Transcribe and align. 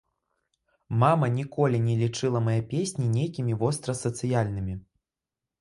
Мама 1.03 1.27
ніколі 1.35 1.77
не 1.87 1.95
лічыла 2.01 2.41
мае 2.47 2.57
песні 2.73 3.07
нейкімі 3.19 3.59
вострасацыяльнымі. 3.63 4.73